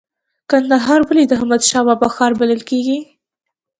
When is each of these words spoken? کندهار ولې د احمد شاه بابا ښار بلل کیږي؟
کندهار 0.49 0.99
ولې 1.07 1.23
د 1.27 1.31
احمد 1.37 1.61
شاه 1.69 1.83
بابا 1.87 2.07
ښار 2.15 2.31
بلل 2.39 2.61
کیږي؟ 2.69 2.97